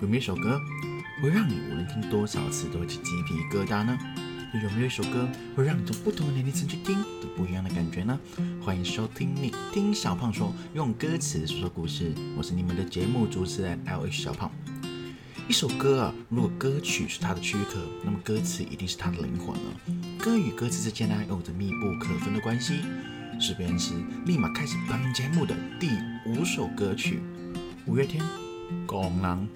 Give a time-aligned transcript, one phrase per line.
[0.00, 0.60] 有没有一首歌
[1.20, 3.98] 会让你无论听多少次都会起鸡皮疙瘩呢？
[4.54, 8.18] 有没有一首歌会让你从不同的年龄层去听都不一样的感觉呢？
[8.62, 12.14] 欢迎收听你听小胖说，用歌词说说故事。
[12.36, 14.48] 我是你们的节目主持人 L H 小胖。
[15.48, 20.16] 一首歌啊，如果歌曲是它的躯壳，那么歌词一定是它的灵魂了。
[20.16, 22.82] 歌与歌词之间呢，有着密不可分的关系。
[23.40, 23.94] 是不是
[24.26, 25.90] 立马开始本节目的第
[26.24, 27.20] 五首歌曲？
[27.86, 28.24] 五月天，
[28.86, 29.46] 《公狼》。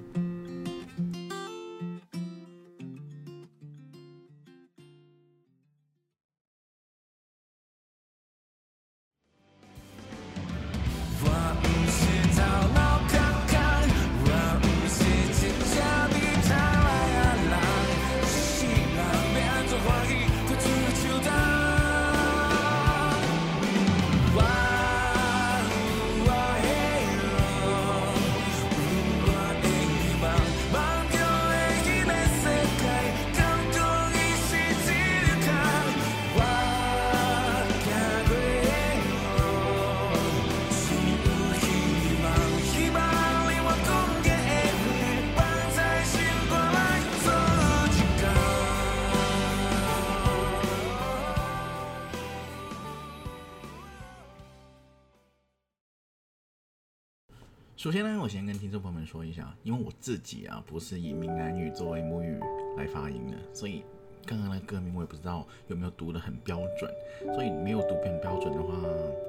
[57.83, 62.39] 首先呢，我先跟听众朋友们说一下，因为我自己啊不是以闽南语作为母语
[62.77, 63.83] 来发音的，所以
[64.25, 68.73] 刚刚的歌名我也不知道有没有读得很标准，所以没有读很标准的话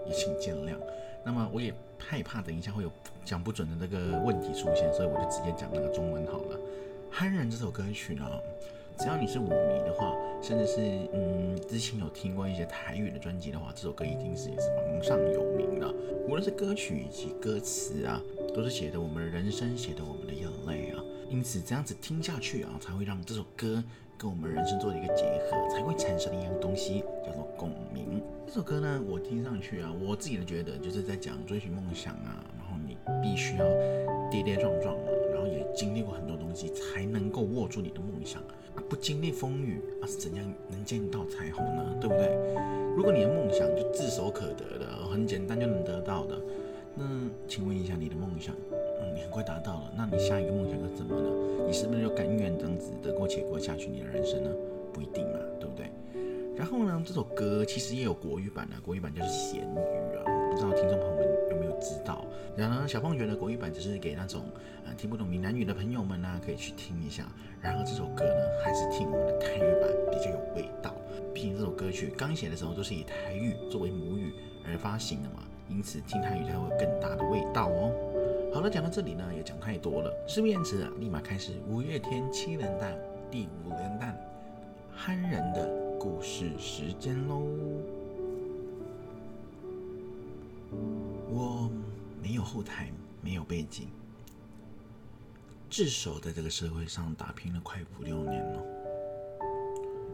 [0.06, 0.78] 也请见谅。
[1.26, 2.92] 那么我也害怕等一下会有
[3.26, 6.56] 讲不准的那个问题出现，所以我就直接讲那个中文好了。
[7.10, 8.24] 《憨人》这首歌曲呢。
[8.96, 10.80] 只要你是舞迷的话，甚至是
[11.14, 15.92] 嗯之前有听过一些台语的专辑的话，这首歌一定是也是榜上有名的。
[16.28, 18.22] 无论是歌曲以及歌词啊，
[18.54, 21.04] 都是写的我们的人生，写的我们的眼泪啊。
[21.30, 23.84] 因此这样子听下去啊，才会让这首歌
[24.18, 28.22] 跟我们人生做一个结合，才会产生一样东西叫做共鸣。
[28.46, 33.66] 这首歌呢，我听上去啊，我自己的觉得就是在讲追寻梦想啊，然后你必须要
[34.30, 38.44] 跌跌撞撞啊，然后也经历过很多东西，才能够握住你的梦想。
[38.90, 41.98] 不经历风雨啊，是怎样能见到彩虹呢？
[42.00, 42.28] 对不对？
[42.96, 46.40] 如果你的梦想就炙手可得的，很简单就能得到的，
[46.96, 47.06] 那
[47.48, 51.30] 请问一下你的梦想，嗯，你很快达到了，那你下一个梦想又怎么呢？
[51.66, 54.50] 你是不是就甘愿这样子得过且过下去你的人生呢？
[54.94, 55.90] 不一定嘛，对不对？
[56.56, 60.22] 然后呢，这首歌其实也有国语版的，国语版就是咸鱼啊，
[60.52, 62.24] 不知道听众朋友们有没有知道？
[62.56, 64.44] 然而小胖觉得国语版只是给那种
[64.86, 67.28] 呃听不懂闽南语的朋友们呢，可以去听一下。
[67.60, 70.94] 然而这首歌呢，还是听我们的台语版比较有味道。
[71.34, 74.32] 毕竟这首歌曲刚写的时候都是以台语作为母语
[74.64, 77.92] 而发行的嘛，因此听台语才会有更大的味道哦。
[78.54, 82.98] 好了，讲到这里呢，也讲太多了，事不宜迟啊，立马开始五月天七连弹
[83.32, 84.18] 第五连弹
[84.96, 87.42] 憨人的故事时间喽。
[91.30, 91.70] 我。
[92.24, 92.88] 没有后台，
[93.22, 93.90] 没有背景，
[95.70, 98.64] 至少在这个社会上打拼了快五六年了。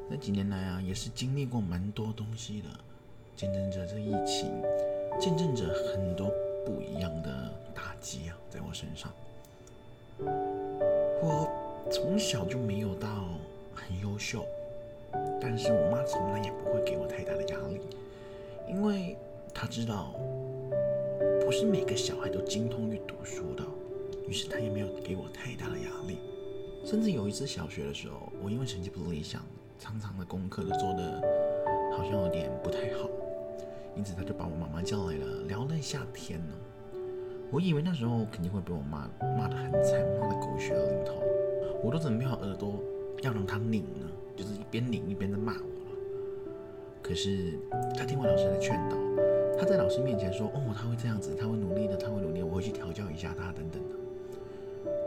[0.10, 2.68] 那几年来啊，也是经历过蛮多东西的，
[3.36, 4.50] 见证着这疫情，
[5.18, 6.30] 见证着很多
[6.66, 9.12] 不一样的打击啊，在我身上。
[11.22, 11.48] 我
[11.90, 13.08] 从小就没有到
[13.74, 14.46] 很优秀，
[15.40, 17.80] 但是我妈从来也不会给我太大的压力，
[18.68, 19.16] 因为
[19.54, 20.14] 她知道。
[21.46, 23.64] 不是每个小孩都精通于读书的，
[24.28, 26.20] 于是她也没有给我太大的压力。
[26.86, 29.42] 甚至有一次小学的时候，我因为成绩不理想，
[29.80, 31.20] 常常的功课都做的
[31.98, 33.10] 好像有点不太好，
[34.00, 36.54] 因此他就把我妈妈叫来了，聊了一下天呢。
[37.52, 41.22] 我以为那时候肯定会被我骂骂得很惨，骂得狗血淋头，
[41.84, 42.82] 我都准备好耳朵
[43.24, 45.98] 要让他拧呢，就是一边拧一边在骂我了。
[47.02, 47.60] 可是
[47.98, 48.96] 他听完老师的劝导。
[49.60, 53.96] 他在老师面前说：“哦，他会这样子，他会努力的，他会努力，我会去调教一下他，等等的。”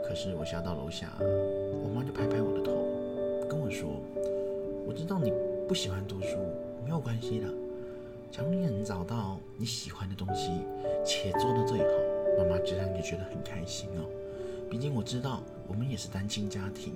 [0.05, 3.89] 可是我下到楼下，我妈就拍拍我的头，跟我说
[4.85, 5.33] ：“我知道你
[5.67, 6.37] 不喜欢读书，
[6.83, 7.47] 没有关系的。
[8.33, 10.65] 假如你能找到你喜欢的东西，
[11.05, 11.85] 且做到最好，
[12.35, 14.09] 妈妈这样也觉得很开心哦。
[14.71, 16.95] 毕竟我知道我们也是单亲家庭，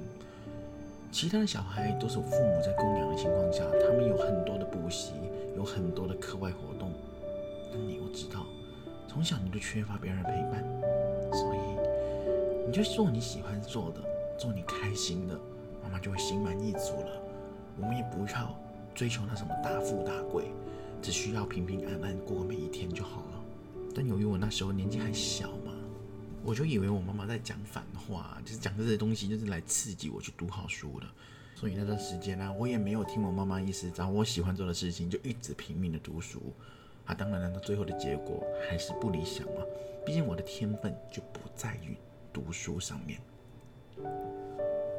[1.11, 5.11] 其他的小孩都是父母在供养的情况下，他们有很多的补习，
[5.55, 6.91] 有很多的课外活动。”
[7.71, 8.43] 但你我知道，
[9.07, 10.63] 从小你就缺乏别人的陪伴，
[11.33, 11.59] 所以
[12.65, 14.01] 你就做你喜欢做的，
[14.39, 15.35] 做你开心的，
[15.83, 17.21] 妈妈就会心满意足了。
[17.79, 18.57] 我们也不要
[18.95, 20.45] 追求那什么大富大贵，
[21.01, 23.43] 只需要平平安安过每一天就好了。
[23.95, 25.73] 但由于我那时候年纪还小嘛，
[26.43, 31.05] 我就以为我妈妈在讲反话，就是讲这些东西，就是来刺激我去读好书的。
[31.55, 36.39] 所以那段时间呢，我也没有听我妈妈意思，找我喜欢做的事情，就一直拼命的读书。
[37.05, 39.63] 啊，当然了，到最后的结果还是不理想嘛。
[40.05, 41.97] 毕竟我的天分就不在于
[42.31, 43.19] 读书上面。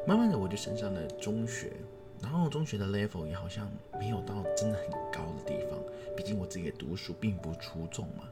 [0.05, 1.71] 慢慢的，我就升上了中学，
[2.21, 3.69] 然后中学的 level 也好像
[3.99, 5.79] 没有到真的很高的地方。
[6.15, 8.23] 毕竟我自己读书并不出众嘛。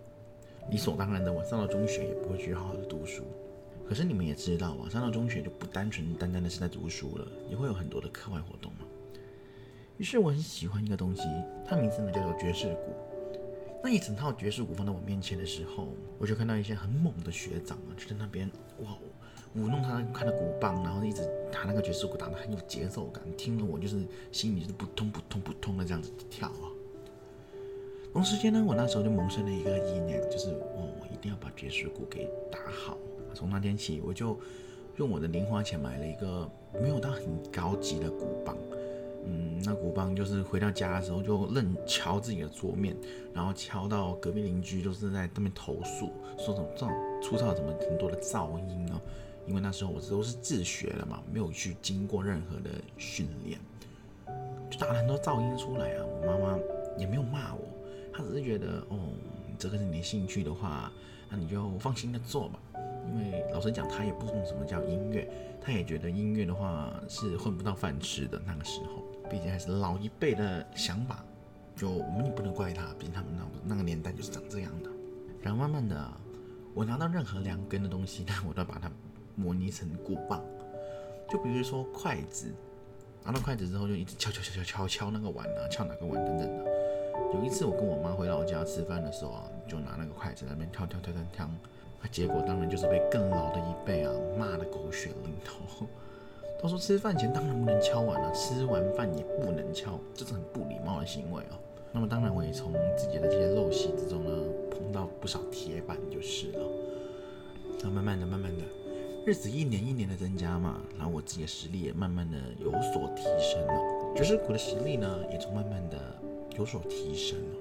[0.70, 3.24] 理所当然的，我上了中学也不会去好好的读书。
[3.88, 8.80] 可是你们也知道啊，上了中学就不单纯单单的是在读书了，也会有很多的课外活动嘛。
[9.98, 11.24] 于是我很喜欢一个东西，
[11.66, 12.94] 它名字呢叫做爵士鼓。
[13.82, 15.88] 那一整套爵士鼓放在我面前的时候，
[16.20, 18.92] 我就看到一些很猛的学长啊，就在那边哇
[19.58, 21.22] 舞弄他他的鼓棒，然后一直
[21.52, 26.70] 打那个爵士鼓，打得很有节奏感，听了我就是心里就是扑通扑通扑通的这样子跳啊。
[28.14, 32.98] 同时间呢，我那时候就萌生了一个意念，就是哦，我一定要把爵士鼓给打好。
[33.36, 34.36] 从那天起，我就
[34.96, 36.50] 用我的零花钱买了一个
[36.82, 38.58] 没有到很高级的鼓棒，
[39.24, 42.96] 嗯，那鼓棒就是回到家的时候就愣敲自己的桌面，
[43.32, 46.10] 然后敲到隔壁邻居就是在那边投诉，
[46.40, 46.90] 说什么这种
[47.22, 49.00] 粗糙怎么很多的噪音哦，
[49.48, 53.60] 因为那时候我都是自学的嘛，没有去经过任何的训练，
[54.70, 56.06] 就打了很多噪音出来啊。
[56.06, 56.60] 我妈妈
[56.98, 57.62] 也没有骂我，
[58.14, 58.98] 她只是觉得哦，
[59.58, 60.92] 这个是你的兴趣的话，
[61.30, 62.60] 那你就放心的做吧。
[63.10, 65.30] 因为老实讲，她也不懂什么叫音乐，
[65.62, 68.42] 她也觉得音乐的话是混不到饭吃的。
[68.46, 71.24] 那个时候，毕竟还是老一辈的想法，
[71.74, 74.90] 就我们也不能怪他，毕竟他们那那个年代就是长这样的。
[75.42, 76.12] 然后慢慢的，
[76.74, 78.92] 我拿到任何两根的东西， 呢，我都把它
[79.38, 80.44] 模拟成鼓棒。
[81.30, 82.52] 就比如说筷子，
[83.24, 86.66] 拿到筷子之后就一直敲敲敲敲敲敲那个碗啊，敲哪个碗等等的。
[87.34, 91.50] 有一次我跟我妈回老家吃饭的时候啊，就拿那个筷子那边跳跳跳跳跳。
[92.02, 95.88] 那结果当然就是被更老的一辈啊骂的狗血淋头。
[96.62, 101.60] 他说吃饭前当然不能敲碗了，吃完饭也不能敲，这是很不礼貌的行为哦。
[101.92, 104.32] 那么当然我也从自己的这些陋习之中呢
[104.72, 106.60] 碰到不少铁板就是了。
[107.84, 108.64] 那慢慢的、慢慢的，
[109.28, 115.98] 日子一年一年的增加嘛，然后我自己的实力也慢慢的有所提升了，爵士鼓的实力呢也从慢慢的
[116.58, 117.56] 有所提升了。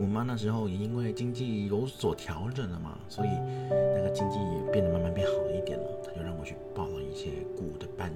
[0.00, 3.28] 我妈那时候也因为经济有所调整了嘛，所以
[3.70, 5.84] 那个经济也变得慢慢变好一点了。
[6.04, 8.12] 她就让我去报了一些鼓的班，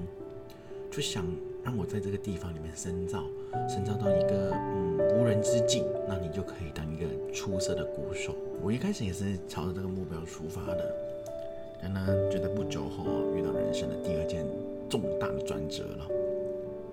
[0.90, 1.24] 就想
[1.62, 3.22] 让我在这个地方里面深造，
[3.68, 8.34] 深造到一个嗯无人之境，那你就可以当一个出色的鼓手。
[8.60, 10.92] 我一开始也是朝着这个目标出发的，
[11.92, 13.04] 呢，就在不久后
[13.34, 14.44] 遇到人生的第二件
[14.88, 16.06] 重大的转折了。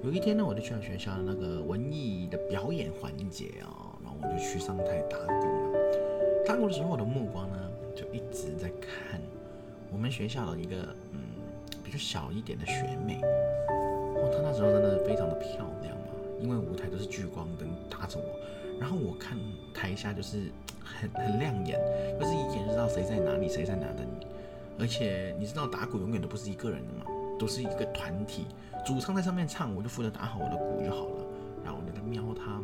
[0.04, 3.95] 有一天呢，我就去了学校的那个文艺的表演环节啊。
[4.04, 6.44] 然后我就去上台打鼓了。
[6.45, 7.57] 打鼓的时候，我的目光呢
[7.95, 9.22] 就一直在看
[9.92, 10.75] 我们学校的一个
[11.13, 11.19] 嗯
[11.84, 13.22] 比较小一点的学妹。
[14.18, 16.07] 哦，她那时候真的非常的漂亮嘛，
[16.42, 18.25] 因为舞台都是聚光灯打着我，
[18.78, 19.38] 然后我看
[19.74, 20.51] 台下就是
[20.84, 21.80] 很很亮眼，
[22.19, 24.28] 就是一眼就知道谁在哪里，谁在哪的你。
[24.79, 27.05] 而且你知道打鼓永远都不是一个人的嘛，
[27.39, 28.45] 都是一个团体，
[28.85, 31.25] 主唱在上面唱，我就负责打好我的鼓就好了，
[31.63, 32.61] 然后我就在瞄他。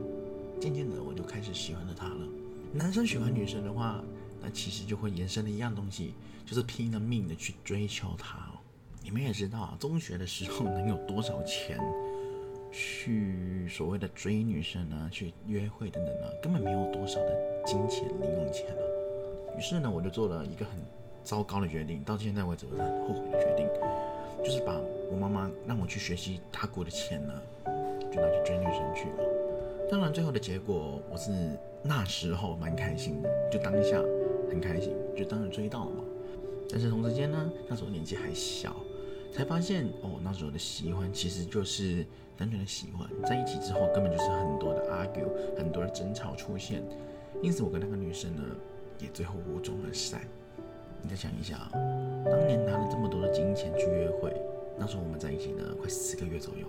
[0.59, 2.27] 渐渐的，我就开始喜欢了他了。
[2.73, 4.03] 男生喜欢女生的话，
[4.41, 6.13] 那其实就会延伸的一样东西，
[6.45, 8.51] 就是拼了命的去追求她。
[9.01, 11.79] 你们也知道啊，中学的时候能有多少钱
[12.71, 15.09] 去所谓的追女生呢？
[15.09, 16.27] 去约会等等呢？
[16.43, 18.81] 根本没有多少的金钱零用钱了。
[19.57, 20.77] 于是呢，我就做了一个很
[21.23, 23.67] 糟糕的决定，到现在为止我很后悔的决定，
[24.43, 24.79] 就是把
[25.11, 27.33] 我妈妈让我去学习打鼓的钱呢，
[28.11, 29.29] 就拿去追女生去了。
[29.89, 31.31] 当然，最后的结果我是
[31.83, 33.99] 那时候蛮开心的，就当下
[34.49, 36.03] 很开心，就当然追到了嘛。
[36.69, 38.75] 但是同时间呢，那时候年纪还小，
[39.33, 42.05] 才发现哦，那时候的喜欢其实就是
[42.37, 46.83] 单纯的喜欢，在一起之后根本就是很多的 argue，很多的争吵出现。
[47.41, 48.43] 因此，我跟那个女生呢，
[48.99, 50.21] 也最后无终而散。
[51.01, 51.71] 你再想一下啊，
[52.25, 54.33] 当年拿了这么多的金钱去约会，
[54.77, 56.65] 那时候我们在一起呢，快四个月左右。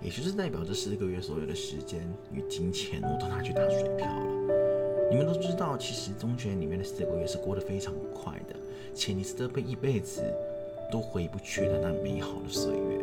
[0.00, 2.00] 也就是代表这四个月所有的时间
[2.32, 4.26] 与金钱，我都拿去打水漂了。
[5.10, 8.54] 你们都知道，其实中学里面的四个月是过得非常快的，
[8.94, 10.22] 且你是这辈一辈子
[10.92, 13.00] 都回不去的那美好的岁月。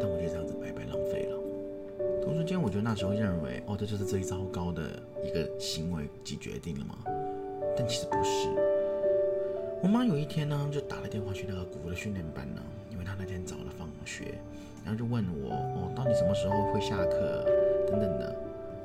[0.00, 1.36] 但我就这样子白白浪费了。
[2.22, 4.82] 同时间，我觉得那时候认为，哦，这就是最糟糕的
[5.24, 6.94] 一个行为及决定了吗？
[7.76, 8.77] 但其实不是。
[9.80, 14.34] 我妈有一天呢，就打了电话去那个鼓的训练班呢，因为她那天早了放学。
[14.84, 17.44] 然后就问我哦，到底什么时候会下课
[17.86, 18.34] 等等的。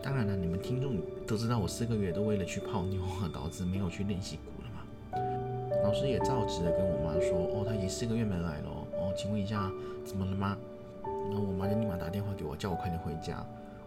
[0.01, 3.01] 当然了，你们听众都知道，我四个月都为了去泡妞，
[3.33, 5.81] 导致没有去练习鼓了嘛。
[5.83, 9.71] 老师也照直的跟我妈说，哦，他已经四个月没来了，哦，请问一下
[10.05, 10.57] 怎么了吗？
[11.03, 13.43] 然后我妈就立马打电话给我，叫我快点回家。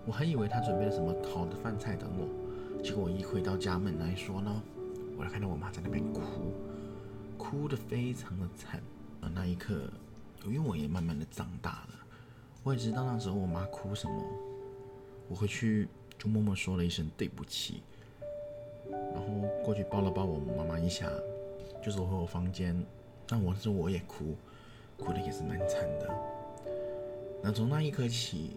[0.07, 4.51] 我还以为她准备了什么好的饭菜等我，结果我一回到家门来说呢，
[5.19, 6.21] 我就看到我妈在那边哭，
[7.49, 8.83] 哭得非常的惨。
[9.23, 9.89] 而那一刻，
[10.45, 11.95] 由于我也慢慢的长大了，
[12.65, 14.25] 我也知道那时候我妈哭什么，
[15.29, 15.89] 我回去
[16.19, 17.83] 就默默说了一声对不起，
[18.91, 21.09] 然后过去抱了抱我妈妈一下，
[21.81, 22.85] 就走回我房间。
[23.29, 24.37] 但我说我也哭，
[24.97, 26.09] 哭的也是蛮惨的。
[27.43, 28.57] 那从那一刻起，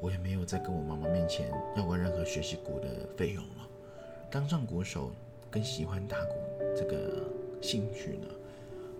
[0.00, 3.68] 我也没有再跟我妈妈面前要过任何学习鼓的费用了。
[4.30, 5.10] 当上鼓手，
[5.50, 6.34] 跟喜欢打鼓
[6.76, 7.28] 这个
[7.66, 8.28] 兴趣呢，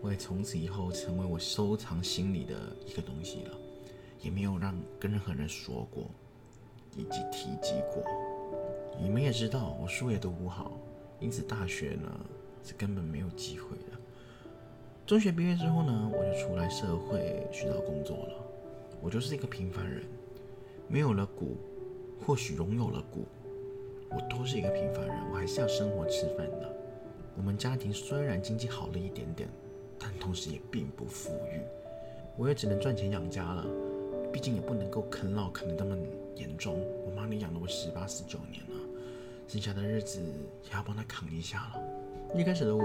[0.01, 2.55] 我也从此以后成为我收藏心里的
[2.85, 3.57] 一个东西了，
[4.21, 6.11] 也没有让跟任何人说过，
[6.97, 8.03] 以及提及过。
[9.01, 10.73] 你们也知道，我书也读不好，
[11.21, 12.11] 因此大学呢
[12.65, 13.97] 是根本没有机会的。
[15.07, 18.35] 中学毕业之后呢，我就出来社会寻找工作了。
[19.01, 20.03] 我就是一个平凡人，
[20.89, 21.57] 没有了鼓，
[22.27, 23.27] 或许拥有了鼓，
[24.11, 26.77] 我都是一个平凡人，我还是要生活吃饭的。
[27.37, 29.49] 我们家庭虽然经济好了一点点，
[29.99, 31.61] 但同时也并不富裕，
[32.37, 33.65] 我也只能赚钱养家了。
[34.33, 36.03] 毕竟也不能够啃老啃得那么
[36.35, 38.77] 严重，我妈你养了我十八十九年了，
[39.49, 40.21] 剩下的日子
[40.65, 41.83] 也要帮她扛一下了。
[42.35, 42.83] 一开始的我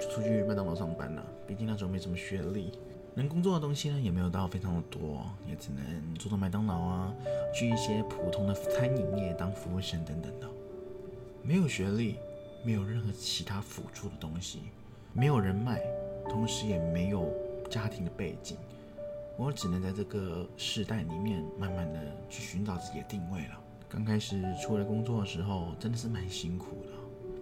[0.00, 2.72] 就出去麦当劳上班了，毕竟那时候没什么学历。
[3.14, 7.14] 能工作的东西呢，也没有到非常的多，也只能做做麦当劳啊，
[7.52, 10.48] 去一些普通的餐饮业当服务生等等的。
[11.42, 12.16] 没有学历，
[12.64, 14.60] 没有任何其他辅助的东西，
[15.12, 15.80] 没有人脉，
[16.28, 17.32] 同时也没有
[17.70, 18.56] 家庭的背景，
[19.36, 23.58] 我只能在这个时代里面慢慢的去寻找自己的定位了。
[23.88, 26.90] 刚开始出来工作的时候，真的是蛮辛苦的。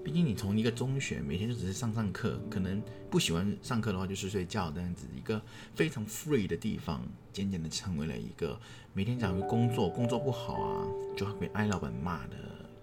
[0.04, 2.80] 毕竟你从一个中学每天就只是上上课，可能
[3.10, 5.42] 不喜欢上课的话就睡睡觉这样子一个
[5.74, 8.56] 非常 free 的地方，渐渐的成为了一个
[8.92, 12.36] 每天假如工作工作不好啊，就会被挨老板骂的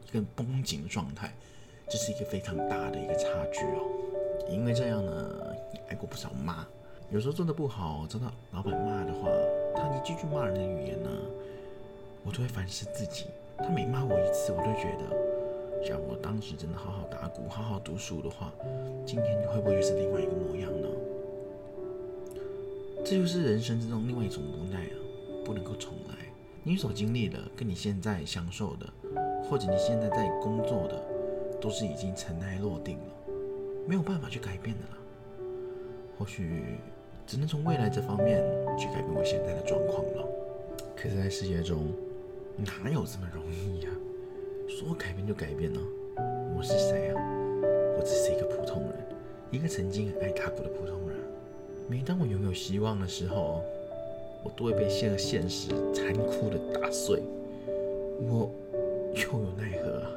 [0.10, 1.34] 一个绷紧的状态，
[1.90, 3.88] 这是一个非常大的一个差距哦。
[4.50, 6.66] 因为这样呢，也挨过不少骂。
[7.10, 9.30] 有时候做的不好，遭到老板骂的话，
[9.76, 11.10] 他一句句骂人的语言呢，
[12.24, 13.26] 我都会反思自己。
[13.58, 15.88] 他每骂我一次，我都觉得。
[15.88, 18.52] 假如我当时真的好好打鼓、好好读书的话，
[19.06, 20.88] 今天会不会又是另外一个模样呢？
[23.06, 24.96] 这就是人生之中另外一种无奈啊，
[25.44, 26.16] 不能够重来。
[26.64, 28.88] 你所经历的，跟你现在享受的，
[29.44, 31.04] 或者你现在在工作的，
[31.64, 33.34] 都是已经尘埃落定了，
[33.88, 34.98] 没有办法去改变的了。
[36.20, 36.76] 或许
[37.26, 38.44] 只能从未来这方面
[38.78, 40.28] 去改变我现在的状况了。
[40.94, 41.88] 可是，在世界中，
[42.58, 43.90] 哪有这么容易呀？
[44.68, 45.80] 说改变就改变呢？
[46.54, 47.16] 我是谁啊？
[47.98, 48.92] 我只是一个普通人，
[49.50, 51.18] 一个曾经爱打鼓的普通人。
[51.88, 53.62] 每当我拥有希望的时候，
[54.44, 57.24] 我都会被现现实残酷的打碎。
[58.20, 58.52] 我
[59.16, 60.12] 又有奈何啊？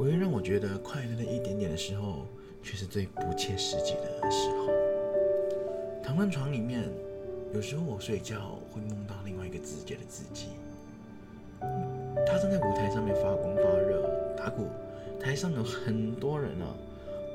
[0.00, 2.24] 唯一让我觉得快乐的一点点的时候，
[2.62, 4.68] 却是最不切实际的时候。
[6.02, 6.88] 躺在床里面，
[7.52, 10.46] 有时候我睡觉会梦到另外一个世界的自己。
[12.26, 14.02] 他正在舞台上面发光发热
[14.38, 14.68] 打鼓，
[15.20, 16.72] 台上有很多人啊，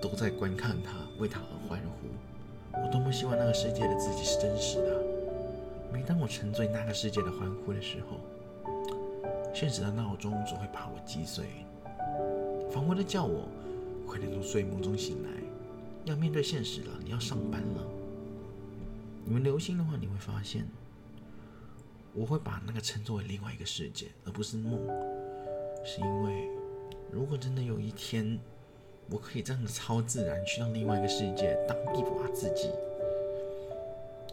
[0.01, 2.79] 都在观看他，为他而欢呼。
[2.81, 4.99] 我多么希望那个世界的自己是真实的。
[5.93, 8.17] 每当我沉醉那个世界的欢呼的时候，
[9.53, 11.45] 现实的闹钟总会把我击碎，
[12.75, 13.47] 仿佛的叫我
[14.05, 15.29] 快点从睡梦中醒来，
[16.03, 17.87] 要面对现实了，你要上班了。
[19.23, 20.67] 你们留心的话，你会发现。
[22.13, 24.77] 我会把那个称作为另外一个世界，而不是梦，
[25.85, 26.49] 是因为
[27.09, 28.37] 如果真的有一天，
[29.09, 32.69] 我可以这样的超自然去到另外一个世界当一把自己，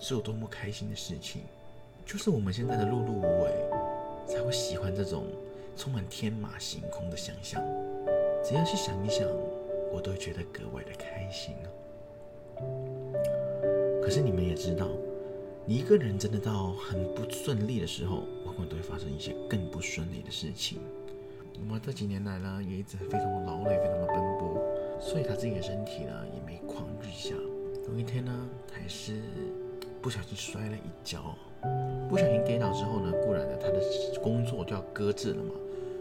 [0.00, 1.42] 是有多么开心的事情。
[2.04, 3.52] 就是我们现在的碌碌无为，
[4.26, 5.26] 才会喜欢这种
[5.76, 7.62] 充满天马行空的想象。
[8.42, 9.26] 只要去想一想，
[9.92, 11.54] 我都觉得格外的开心
[14.02, 14.88] 可是你们也知道。
[15.64, 20.80] 你一个人真的到很不顺利的时候，往往都会发生一些更不顺利的事情。
[21.54, 24.60] 那么这几年来呢，也一直非常的劳累，非常的奔波，
[25.00, 27.36] 所以他自己的身体呢也每况日下。
[27.88, 28.32] 有一天呢，
[28.72, 29.22] 还是
[30.00, 31.36] 不小心摔了一跤，
[32.08, 33.80] 不小心跌倒之后呢，固然的他的
[34.20, 35.54] 工作就要搁置了嘛，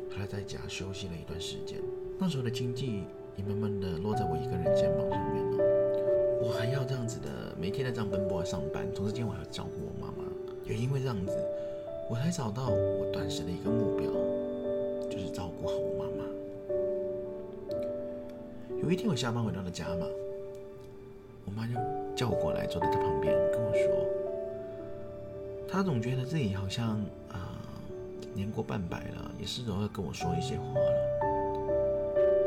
[0.10, 1.78] 他在家休息了一段时间。
[2.22, 3.02] 那时候的经济
[3.36, 5.58] 也慢慢的落在我一个人肩膀上面了。
[6.40, 7.28] 我还要这样子的，
[7.60, 10.24] 每天在这样奔波上班，同时间我还要照顾我妈妈。
[10.64, 11.36] 也因为这样子，
[12.12, 14.06] 我才找到我短时的一个目标，
[15.10, 16.24] 就是照顾好我妈妈。
[18.84, 20.06] 有一天我下班回到了家嘛，
[21.46, 21.74] 我妈就
[22.16, 24.06] 叫我过来，坐在她旁边跟我说，
[25.68, 27.58] 她总觉得自己好像啊
[28.36, 31.11] 年过半百了，也是都要跟我说一些话了。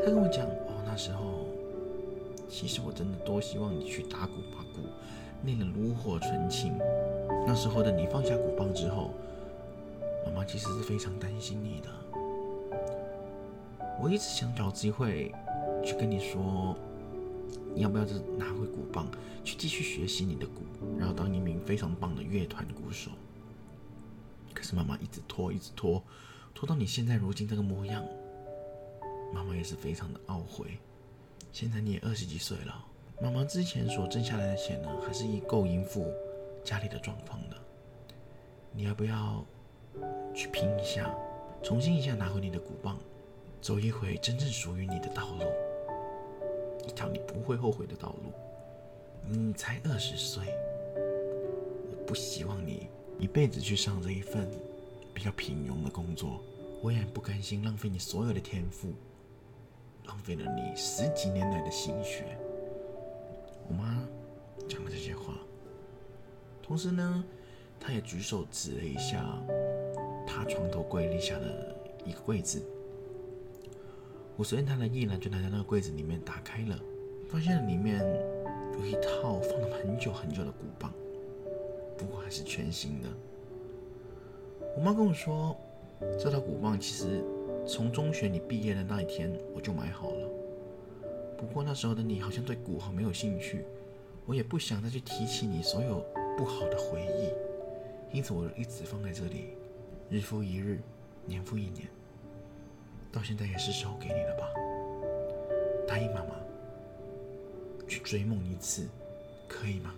[0.05, 1.47] 他跟我讲，哦，那时候
[2.47, 4.87] 其实我真的多希望你去打鼓把鼓
[5.43, 6.77] 练得炉火纯青。
[7.47, 9.15] 那时候的你放下鼓棒之后，
[10.23, 11.89] 妈妈其实是非常担心你的。
[13.99, 15.33] 我一直想找机会
[15.83, 16.77] 去跟你说，
[17.73, 19.07] 你要不要就拿回鼓棒，
[19.43, 20.61] 去继续学习你的鼓，
[20.99, 23.09] 然后当一名非常棒的乐团鼓手。
[24.53, 26.03] 可是妈妈一直拖，一直拖，
[26.53, 28.05] 拖到你现在如今这个模样，
[29.35, 30.77] 妈妈也是非常的懊悔。
[31.51, 32.85] 现在你也二十几岁了，
[33.21, 36.09] 妈妈之前所挣下来的钱呢，还是一够应付
[36.63, 37.57] 家里的状况的。
[38.71, 39.45] 你要不要
[40.33, 41.13] 去拼一下，
[41.61, 42.97] 重新一下拿回你的鼓棒？
[43.61, 45.43] 走一回真正属于你的道路，
[46.87, 48.31] 一条你不会后悔的道路。
[49.27, 50.45] 你才二十岁，
[50.95, 52.87] 我不希望你
[53.19, 54.47] 一辈子去上这一份
[55.13, 56.41] 比较平庸的工作，
[56.81, 58.93] 我也不甘心浪费你所有的天赋，
[60.07, 62.37] 浪费了你十几年来的心血。
[63.67, 64.07] 我妈
[64.67, 65.33] 讲了这些话，
[66.61, 67.23] 同时呢，
[67.79, 69.25] 她也举手指了一下
[70.25, 72.61] 她床头柜立下的一个柜子。
[74.37, 76.77] 我随便他的意然就拿在那个柜子里面打开了，
[77.29, 78.03] 发现里面
[78.77, 80.91] 有一套放了很久很久的鼓棒，
[81.97, 83.07] 不过还是全新的。
[84.75, 85.55] 我妈跟我说，
[86.19, 87.23] 这套鼓棒其实
[87.67, 90.29] 从中学你毕业的那一天我就买好了，
[91.35, 93.65] 不过那时候的你好像对鼓好没有兴趣，
[94.25, 96.05] 我也不想再去提起你所有
[96.37, 99.57] 不好的回忆，因此我一直放在这里，
[100.09, 100.79] 日复一日，
[101.25, 101.87] 年复一年。
[103.11, 104.47] 到现在也是时候给你了吧？
[105.87, 106.35] 答应妈妈，
[107.87, 108.87] 去追梦一次，
[109.47, 109.95] 可以吗？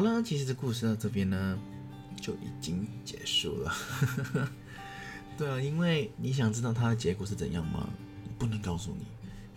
[0.00, 1.58] 好了，其实这故事到这边呢。
[2.18, 3.74] 就已经结束了。
[5.36, 7.86] 对啊，因为你想知道它的结果是怎样吗？
[8.38, 9.04] 不能告诉你，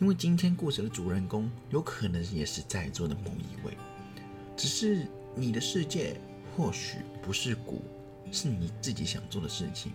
[0.02, 3.78] 因为今天故事的主人公有可能也是在座的某一位，
[4.58, 6.20] 只是你的世界
[6.58, 7.82] 或许不是鼓，
[8.30, 9.94] 是你自己想做的事情，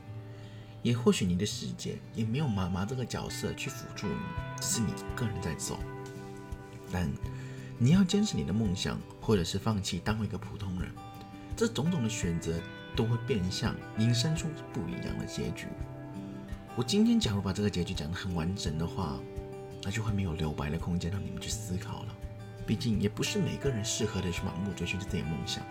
[0.83, 4.15] 也或许你的世界也没有妈妈这个角色去辅助你，
[4.63, 5.79] 只是你一个人在走。
[6.91, 7.07] 但
[7.81, 10.91] 你要坚持你的梦想，或者是放弃当一个普通人。
[11.57, 12.61] 这种种的选择
[12.97, 15.69] 都会变相引申出不一样的结局。
[16.75, 19.17] 我今天假如把这个结局讲得很完整的话，
[19.85, 22.15] 那就会没有留白的空间让你们去思考了。
[22.67, 25.63] 毕竟也不是每个人适合的去盲目追寻自己的梦想，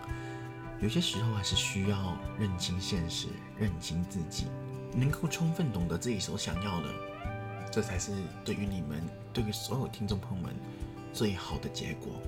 [0.80, 4.46] 有些时候还是需要认清现实，认清自己，
[4.94, 6.88] 能够充分懂得自己所想要的，
[7.70, 8.12] 这才是
[8.44, 10.56] 对于你们，对于所有听众朋友们
[11.12, 12.20] 最好的结果。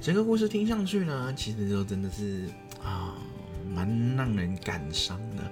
[0.00, 2.48] 整个故事听上去呢，其实就真的是。
[2.82, 3.14] 啊，
[3.74, 5.44] 蛮让人感伤的。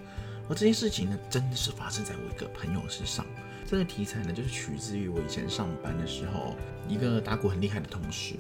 [0.49, 3.23] 而这件事情呢，真的是发生在我一个朋友身上。
[3.67, 6.57] 这个题材呢，就是取自于我以前上班的时候，
[6.89, 8.37] 一个打鼓很厉害的同事。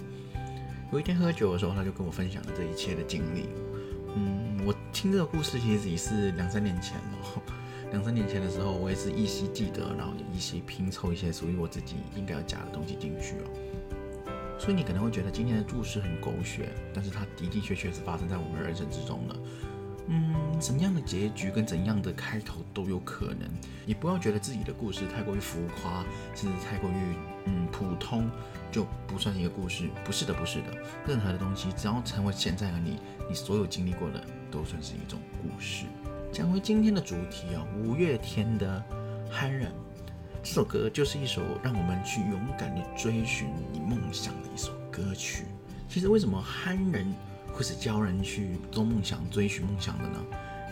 [0.91, 3.51] 有一天喝酒的时候，他就跟我分享了这一切的经历。
[4.17, 7.43] 嗯，我听这个故事其实也是两三年前了。
[7.93, 13.51] 两三年前的时候，我也是依稀记得，然后也依稀拼凑一些属于我自己应该要加的东西进去哦。
[14.59, 19.37] 所以你可能会觉得今天的故事很狗血，但是它的的确确是发生在我们人生之中的。
[20.11, 23.49] 嗯，怎样的结局跟怎样的开头都有可能。
[23.85, 26.03] 你不要觉得自己的故事太过于浮夸，
[26.35, 26.95] 甚至太过于
[27.45, 28.31] 嗯普通，
[28.73, 29.89] 就不算一个故事。
[30.05, 30.67] 不是的，不是的。
[31.07, 35.85] 任何的东西，只要成为现在的你，你所有经历过的，都算是一种故事。
[36.33, 38.83] 讲回今天的主题啊，五月天的
[39.31, 39.71] 《憨人》。
[40.49, 45.45] 这首歌就是一首让我们去勇敢地追寻你梦想的一首歌曲。
[45.91, 47.15] 其实，为什么憨人
[47.53, 50.19] 会是教人去做梦想、追寻梦想的呢？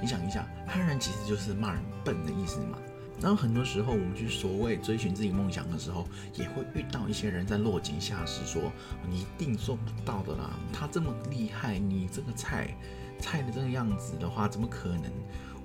[0.01, 2.79] 你想一下，憨人其实就是骂人笨的意思嘛。
[3.21, 8.73] 然后很多时候，我们去所谓追寻自己梦想的时候，也会遇到一些人在落井下石，说
[9.07, 10.59] 你一定做不到的啦。
[10.73, 12.75] 他这么厉害，你这个菜
[13.21, 15.13] 菜的这个样子的话，怎么可能？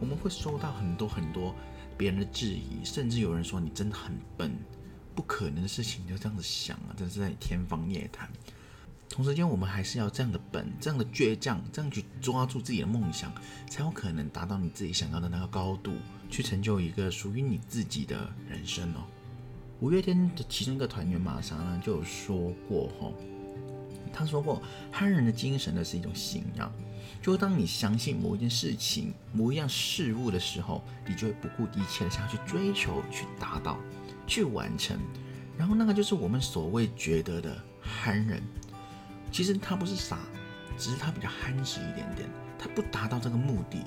[0.02, 1.56] 我们会收到很多很多。
[2.02, 4.52] 别人的质疑，甚至有人说你真的很笨，
[5.14, 8.28] 不可能的事情就这样子想啊，真是在天方夜谭。
[9.08, 13.32] 同时间，我们还是要这样的笨，这样的倔强，这样去抓住自己的梦想，
[13.70, 15.94] 才有可能达到你自己想要的那个高度，
[16.28, 19.06] 去成就一个属于你自己的人生哦。
[19.80, 23.14] 五月天的其中一个团员玛莎呢就有说过吼，
[24.14, 26.72] 他说过憨人的精神呢是一种信仰，
[27.22, 33.78] 就当你相信某一件事情、某一样事物的时候，你就会不顾一切的想要去追求、去达到、
[34.28, 34.98] 去完成，
[35.58, 38.42] 然后那个就是我们所谓觉得的憨人。
[39.32, 40.20] 其实他不是傻，
[40.78, 42.30] 只是他比较憨直一点点。
[42.60, 43.78] 他不达到这个目的，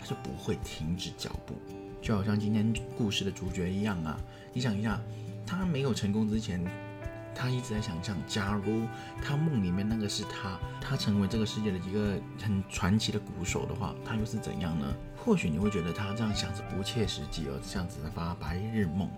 [0.00, 1.54] 他就不会停止脚步。
[2.00, 4.18] 就好像今天故事的主角一样啊，
[4.52, 5.00] 你想一下，
[5.46, 6.64] 他没有成功之前，
[7.34, 8.86] 他一直在想象，假如
[9.22, 14.94] 他梦里面那个是他，他成为这个世界的一个很传奇的鼓手的话，他又是怎样呢？
[15.16, 19.08] 或许你会觉得他这样想是不切实际哦，这样子发白日梦。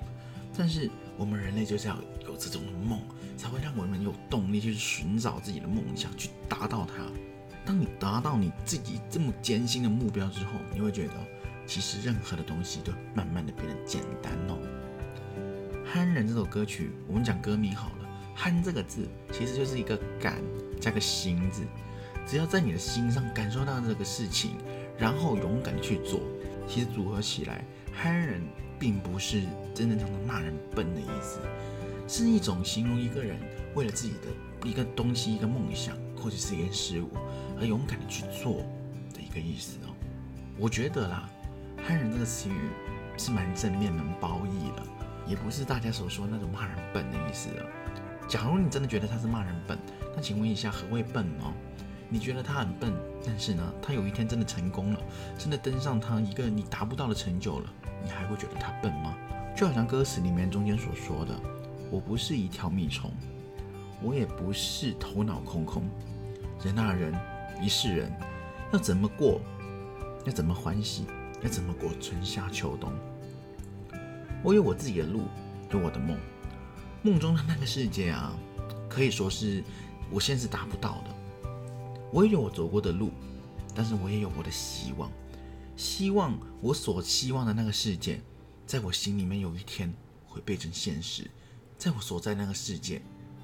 [0.57, 3.01] 但是我们人类就是要有这种梦，
[3.37, 7.05] 才会让我们有动力去寻找自己的梦想，去达到它。
[7.65, 11.15] 当你达到你自己这么艰辛的目标之后，你会觉得，
[11.67, 14.57] 其实任何的东西都慢慢的变得简单哦。
[15.85, 18.06] 憨人这首歌曲，我们讲歌名好了，
[18.37, 20.41] 憨这个字其实就是一个感
[20.81, 21.63] 加个心字，
[22.25, 24.53] 只要在你的心上感受到这个事情，
[24.97, 26.21] 然后勇敢的去做，
[26.69, 28.41] 其实组合起来，憨人。
[28.79, 29.41] 并不是
[29.75, 31.39] 真正常的骂人笨的意思，
[32.07, 33.39] 是一种形容一个人
[33.75, 37.09] 为了自己的一个东西、一个梦想或者是一件事物
[37.59, 38.57] 而勇敢的去做
[39.15, 39.97] 的一个意思哦。
[40.59, 41.27] 我觉得啦，
[41.89, 42.69] 憨人这个词语
[43.17, 44.83] 是蛮正面、蛮褒义的，
[45.27, 47.65] 也不是大家所说那种骂人笨的意思哦。
[48.29, 49.79] 假如你真的觉得他是骂人笨，
[50.15, 51.53] 那请问一下，何谓笨哦？
[52.09, 52.93] 你觉得他很笨，
[53.25, 55.01] 但是呢，他有一天真的成功了，
[55.39, 57.73] 真的登上他一个你达不到的成就了。
[58.03, 59.15] 你还会觉得他笨吗？
[59.57, 61.35] 就好像歌词里面中间所说的
[61.91, 63.11] ：“我不是一条蜜虫，
[64.03, 65.85] 我也不是头脑空空。
[66.63, 67.15] 人啊人，
[67.61, 68.13] 一世人，
[68.73, 69.41] 要怎么过？
[70.25, 71.07] 要怎么欢喜？
[71.43, 72.93] 要怎么过春夏秋冬？
[74.43, 75.23] 我有我自己的路，
[75.71, 76.17] 有我的梦。
[77.07, 78.37] 梦中的那个世界啊，
[78.89, 79.63] 可以说是
[80.11, 81.15] 我现实达不到的。
[82.13, 83.13] 我也有我走过的路，
[83.77, 85.09] 但是我也有我的希望。”
[85.77, 88.19] 希望我所希望的那个世界，
[88.67, 89.93] 在我心里面有一天
[90.27, 91.31] 会变成现实，
[91.79, 93.01] 在我所在那个世界，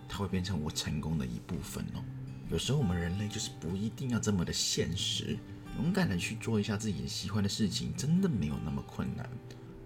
[0.08, 2.02] 它会变成我成功的一部分哦。
[2.50, 5.38] 有时候我们人类就是不一定要这么的现实，
[5.76, 9.28] 勇敢的去做一下自己喜欢的事情，真的没有那么困难。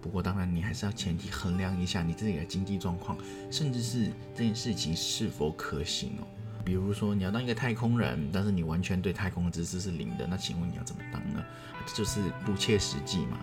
[0.07, 3.17] 不过当然，你还是要前提衡量一下你自己的经济状况，
[3.51, 6.23] 甚至是这件事情是否可行哦。
[6.63, 11.43] 比如说你要当一个太空人，但是你完全对太空的知识是零的，那请问你要怎么当呢？
[11.85, 13.37] 这就是不切实际嘛。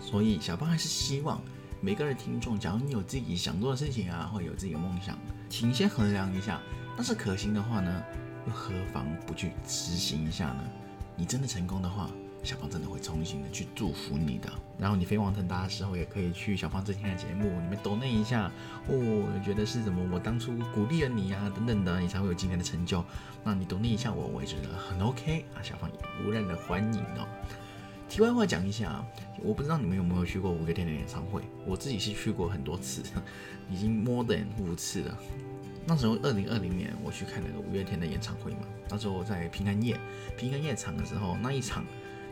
[0.00, 1.42] 所以小胖还是希望
[1.80, 5.18] 每个人听众，假如你有自己想做的事情啊，或有自己的梦想，
[5.50, 6.60] 请先衡量一下，
[6.96, 8.02] 但是可行的话呢，
[8.46, 10.62] 又何妨不去执行一下呢？
[11.16, 12.08] 你真的成功的话。
[12.44, 18.52] 小胖真的会衷心的去祝福你的，然后你飞黄腾达的时候，也可以去小胖之前的节目里面抖那一下
[18.86, 20.06] 哦，觉得是什么？
[20.12, 23.02] 我当初鼓励了你呀，等等的，你才会有今天的成就。
[23.42, 25.90] 那你抖那一下我，我也觉得很 OK 啊，小胖
[26.22, 27.26] 无人的欢迎哦。
[28.10, 29.02] 题外话讲一下，
[29.42, 33.02] 我不知道你们有没有去过五月天的演唱会，我自己是去过很多次，
[33.70, 35.18] 已经 more than 五次了。
[35.86, 39.98] 那时候二零二零年我去看那个五月天的演唱会嘛，那时候在平安夜，
[40.36, 41.86] 平安夜场的时候那一场。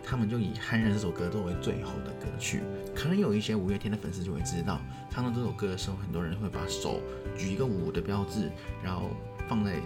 [0.05, 2.61] 他们就以《憨人》这首歌作为最后的歌曲，
[2.95, 7.01] 可能有一些五月天的粉丝就会知道，唱到这首歌的时候，很多人会把手
[7.37, 8.51] 举一个五的标志，
[8.83, 9.11] 然后
[9.49, 9.77] 放在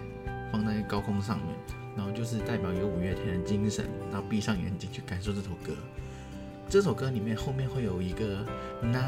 [0.51, 1.55] 放在高空上面，
[1.95, 5.73] 然后就是代表一个五月天的精神，然后闭上眼睛去感受这首歌。
[6.69, 8.45] 这首歌里面后面会有一个
[8.81, 9.07] 那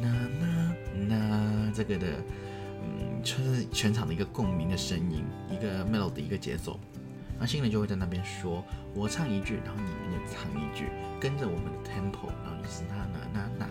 [0.00, 2.06] 那那那这个的，
[2.82, 6.80] 嗯，就是全场的一个共鸣的声音，一个 melody，一个节奏。
[7.38, 10.88] 那新人就会在那边说，我唱一句，然后你们也唱一句，
[11.20, 13.68] 跟着我们的 tempo，然后就是那那那那。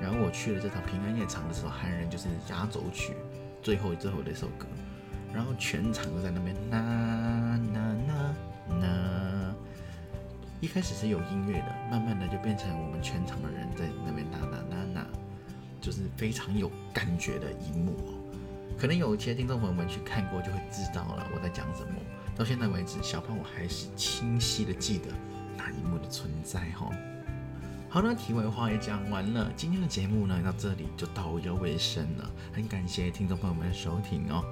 [0.00, 3.14] 然后我去了这场平安夜场的时候，韩人就是压轴曲，
[3.62, 4.66] 最后最后的一首歌，
[5.32, 8.34] 然后全场都在那边那那那
[8.80, 9.54] 那。
[10.58, 15.06] 一开始是有音乐的，慢慢的就变成我们全场的人在那边那那那那，
[15.82, 17.94] 就是非常有感觉的一幕。
[18.78, 22.00] 可能有一些听众朋友们去看过，就会知道了我在讲什么。
[22.36, 25.06] 到现在为止，小胖我还是清晰的记得
[25.56, 26.90] 那一幕的存在哈。
[27.88, 32.30] 好了，题外话也讲完了，今天的节目呢到这里就到一个尾声了。
[32.52, 34.44] 很感谢听众朋友们的收听哦。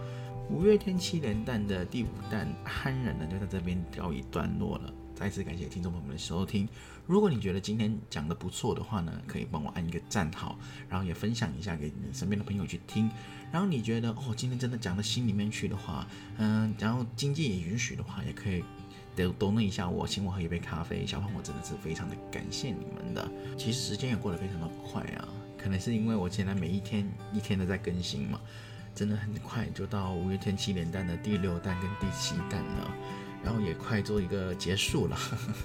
[0.49, 4.93] 五月天七连弹的第五弹憨然的就在这边告一段落了。
[5.15, 6.69] 再次感谢听众朋友们的收听。
[7.07, 13.09] 如果你觉得今天讲的不错的话呢，可以帮我按一个赞好，然后也分享一下给你身边的朋友去听。
[13.53, 16.07] 然后你觉得哦，今天真的讲到心里面去的话，
[16.39, 18.65] 嗯，然后经济也允许的话，也可以
[19.15, 21.07] 都都那一下我，请我喝一杯咖啡。
[21.07, 23.31] 小胖，我真的是非常的感谢你们的。
[23.57, 25.29] 其实时间也过得非常的快啊。
[25.57, 28.41] 可能是因为我现在每一天一天都在更新嘛，
[28.95, 32.91] 真的很快就到五月天七连弹的第六弹跟第七弹了，
[33.45, 35.17] 然后也快做一个结束了。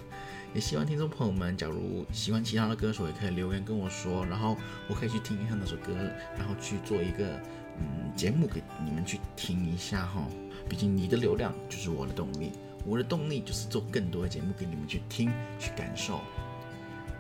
[0.54, 5.94] 也希望听众朋友们，假如喜欢其他的歌手，也可以留言跟我说，然后我可以去听一下那首歌，
[6.38, 7.40] 然后去做一个
[7.78, 10.28] 嗯节目给你们去听一下哈。
[10.68, 12.52] 毕竟你的流量就是我的动力，
[12.84, 16.20] 我的动力就是做更多的节目给你们去听去感受。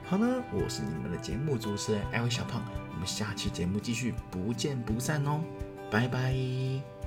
[0.06, 5.40] 好了，我是你们的节目主持人艾薇小胖，我们下期节目继续不见不散哦，
[5.92, 6.99] 拜拜。